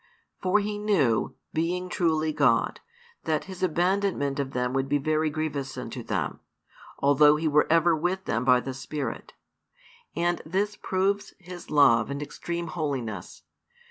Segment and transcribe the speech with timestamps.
[0.41, 2.79] For He knew, being truly God,
[3.25, 6.39] that His abandonment of them would be very grievous unto them,
[6.97, 9.33] although He were ever with them by the Spirit.
[10.15, 13.43] And this proves His love and extreme holiness.